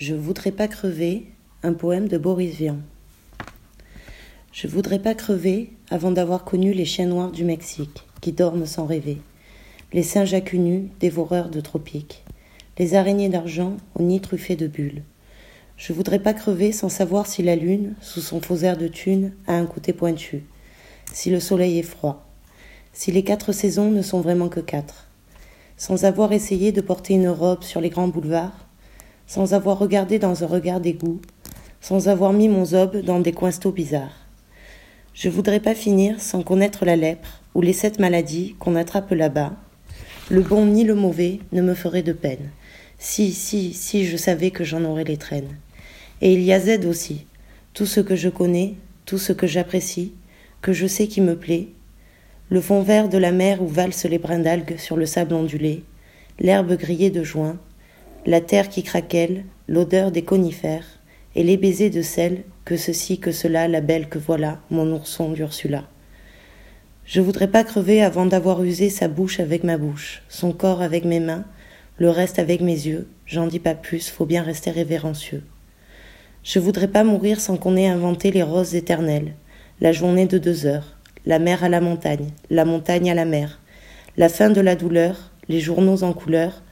Je 0.00 0.14
voudrais 0.14 0.50
pas 0.50 0.66
crever, 0.66 1.26
un 1.62 1.74
poème 1.74 2.08
de 2.08 2.16
Boris 2.16 2.54
Vian. 2.54 2.78
Je 4.50 4.66
voudrais 4.66 4.98
pas 4.98 5.14
crever 5.14 5.74
avant 5.90 6.10
d'avoir 6.10 6.44
connu 6.44 6.72
les 6.72 6.86
chiens 6.86 7.04
noirs 7.04 7.30
du 7.30 7.44
Mexique, 7.44 8.06
qui 8.22 8.32
dorment 8.32 8.64
sans 8.64 8.86
rêver, 8.86 9.18
les 9.92 10.02
singes 10.02 10.32
à 10.32 10.40
dévoreurs 11.00 11.50
de 11.50 11.60
tropiques, 11.60 12.24
les 12.78 12.94
araignées 12.94 13.28
d'argent 13.28 13.76
aux 13.94 14.02
nids 14.02 14.22
truffés 14.22 14.56
de 14.56 14.68
bulles. 14.68 15.02
Je 15.76 15.92
voudrais 15.92 16.22
pas 16.22 16.32
crever 16.32 16.72
sans 16.72 16.88
savoir 16.88 17.26
si 17.26 17.42
la 17.42 17.54
lune, 17.54 17.94
sous 18.00 18.22
son 18.22 18.40
faux 18.40 18.56
air 18.56 18.78
de 18.78 18.88
thune, 18.88 19.34
a 19.46 19.52
un 19.52 19.66
côté 19.66 19.92
pointu, 19.92 20.44
si 21.12 21.28
le 21.28 21.40
soleil 21.40 21.78
est 21.78 21.82
froid, 21.82 22.26
si 22.94 23.12
les 23.12 23.22
quatre 23.22 23.52
saisons 23.52 23.90
ne 23.90 24.00
sont 24.00 24.22
vraiment 24.22 24.48
que 24.48 24.60
quatre, 24.60 25.08
sans 25.76 26.06
avoir 26.06 26.32
essayé 26.32 26.72
de 26.72 26.80
porter 26.80 27.12
une 27.12 27.28
robe 27.28 27.64
sur 27.64 27.82
les 27.82 27.90
grands 27.90 28.08
boulevards, 28.08 28.69
sans 29.30 29.54
avoir 29.54 29.78
regardé 29.78 30.18
dans 30.18 30.42
un 30.42 30.46
regard 30.48 30.80
d'égout, 30.80 31.20
sans 31.80 32.08
avoir 32.08 32.32
mis 32.32 32.48
mon 32.48 32.64
zob 32.64 32.96
dans 32.96 33.20
des 33.20 33.30
coinstos 33.30 33.70
bizarres. 33.70 34.26
Je 35.14 35.28
voudrais 35.28 35.60
pas 35.60 35.76
finir 35.76 36.20
sans 36.20 36.42
connaître 36.42 36.84
la 36.84 36.96
lèpre 36.96 37.40
ou 37.54 37.62
les 37.62 37.72
sept 37.72 38.00
maladies 38.00 38.56
qu'on 38.58 38.74
attrape 38.74 39.12
là-bas. 39.12 39.52
Le 40.30 40.40
bon 40.40 40.66
ni 40.66 40.82
le 40.82 40.96
mauvais 40.96 41.38
ne 41.52 41.62
me 41.62 41.74
ferait 41.74 42.02
de 42.02 42.12
peine. 42.12 42.50
Si, 42.98 43.30
si, 43.30 43.72
si 43.72 44.04
je 44.04 44.16
savais 44.16 44.50
que 44.50 44.64
j'en 44.64 44.82
aurais 44.82 45.04
les 45.04 45.16
traînes. 45.16 45.56
Et 46.22 46.32
il 46.32 46.42
y 46.42 46.52
a 46.52 46.58
Z 46.58 46.84
aussi, 46.84 47.24
tout 47.72 47.86
ce 47.86 48.00
que 48.00 48.16
je 48.16 48.30
connais, 48.30 48.74
tout 49.06 49.18
ce 49.18 49.32
que 49.32 49.46
j'apprécie, 49.46 50.12
que 50.60 50.72
je 50.72 50.88
sais 50.88 51.06
qui 51.06 51.20
me 51.20 51.36
plaît. 51.36 51.68
Le 52.48 52.60
fond 52.60 52.82
vert 52.82 53.08
de 53.08 53.18
la 53.18 53.30
mer 53.30 53.62
où 53.62 53.68
valsent 53.68 54.06
les 54.06 54.18
brins 54.18 54.40
d'algues 54.40 54.76
sur 54.76 54.96
le 54.96 55.06
sable 55.06 55.34
ondulé, 55.34 55.84
l'herbe 56.40 56.76
grillée 56.76 57.10
de 57.10 57.22
juin, 57.22 57.60
la 58.26 58.40
terre 58.40 58.68
qui 58.68 58.82
craquelle, 58.82 59.44
l'odeur 59.68 60.10
des 60.10 60.22
conifères, 60.22 60.86
et 61.34 61.42
les 61.42 61.56
baisers 61.56 61.90
de 61.90 62.02
celle 62.02 62.42
que 62.64 62.76
ceci, 62.76 63.18
que 63.18 63.32
cela, 63.32 63.68
la 63.68 63.80
belle 63.80 64.08
que 64.08 64.18
voilà, 64.18 64.60
mon 64.70 64.90
ourson 64.92 65.30
d'Ursula. 65.30 65.84
Je 67.04 67.20
voudrais 67.20 67.48
pas 67.48 67.64
crever 67.64 68.02
avant 68.02 68.26
d'avoir 68.26 68.62
usé 68.62 68.90
sa 68.90 69.08
bouche 69.08 69.40
avec 69.40 69.64
ma 69.64 69.78
bouche, 69.78 70.22
son 70.28 70.52
corps 70.52 70.82
avec 70.82 71.04
mes 71.04 71.20
mains, 71.20 71.44
le 71.98 72.10
reste 72.10 72.38
avec 72.38 72.60
mes 72.60 72.86
yeux, 72.86 73.08
j'en 73.26 73.46
dis 73.46 73.58
pas 73.58 73.74
plus, 73.74 74.08
faut 74.08 74.26
bien 74.26 74.42
rester 74.42 74.70
révérencieux. 74.70 75.42
Je 76.42 76.58
voudrais 76.58 76.88
pas 76.88 77.04
mourir 77.04 77.40
sans 77.40 77.56
qu'on 77.56 77.76
ait 77.76 77.88
inventé 77.88 78.30
les 78.30 78.42
roses 78.42 78.74
éternelles, 78.74 79.34
la 79.80 79.92
journée 79.92 80.26
de 80.26 80.38
deux 80.38 80.66
heures, 80.66 80.96
la 81.26 81.38
mer 81.38 81.64
à 81.64 81.68
la 81.68 81.80
montagne, 81.80 82.30
la 82.48 82.64
montagne 82.64 83.10
à 83.10 83.14
la 83.14 83.24
mer, 83.24 83.60
la 84.16 84.28
fin 84.28 84.50
de 84.50 84.60
la 84.60 84.76
douleur, 84.76 85.30
les 85.48 85.60
journaux 85.60 86.02
en 86.02 86.12
couleur, 86.12 86.62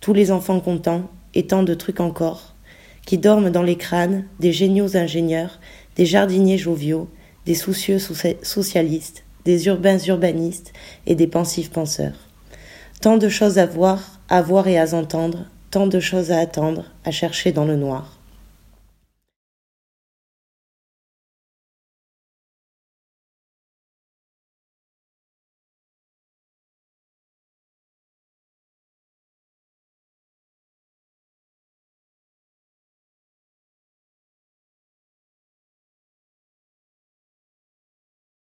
tous 0.00 0.12
les 0.12 0.30
enfants 0.30 0.60
contents, 0.60 1.10
et 1.34 1.46
tant 1.46 1.62
de 1.62 1.74
trucs 1.74 2.00
encore, 2.00 2.54
qui 3.04 3.18
dorment 3.18 3.50
dans 3.50 3.62
les 3.62 3.76
crânes 3.76 4.24
des 4.40 4.52
géniaux 4.52 4.96
ingénieurs, 4.96 5.60
des 5.96 6.06
jardiniers 6.06 6.58
joviaux, 6.58 7.08
des 7.44 7.54
soucieux 7.54 7.98
socialistes, 7.98 9.24
des 9.44 9.66
urbains 9.66 9.98
urbanistes 9.98 10.72
et 11.06 11.14
des 11.14 11.26
pensifs 11.26 11.70
penseurs. 11.70 12.28
Tant 13.00 13.16
de 13.16 13.28
choses 13.28 13.58
à 13.58 13.66
voir, 13.66 14.20
à 14.28 14.42
voir 14.42 14.66
et 14.66 14.78
à 14.78 14.94
entendre, 14.94 15.46
tant 15.70 15.86
de 15.86 16.00
choses 16.00 16.32
à 16.32 16.40
attendre, 16.40 16.84
à 17.04 17.10
chercher 17.10 17.52
dans 17.52 17.64
le 17.64 17.76
noir. 17.76 18.15